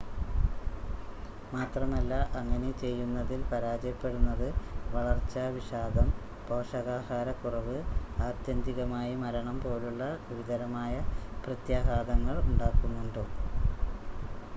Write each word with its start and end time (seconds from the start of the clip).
മാത്രമല്ല 1.51 2.11
അങ്ങനെ 2.39 2.69
ചെയ്യുന്നതിൽ 2.79 3.41
പരാജയപ്പെടുന്നത് 3.51 4.47
വളർച്ചാ 4.95 5.43
വിഷാദം 5.57 6.07
പോഷകാഹാരക്കുറവ് 6.47 7.77
ആത്യന്തികമായി 8.23 9.13
മരണം 9.23 9.59
പോലുള്ള 9.61 10.01
ഗുരുതരമായ 10.27 10.95
പ്രത്യാഘാതങ്ങളുണ്ടാക്കുന്നുണ്ട് 11.45 13.23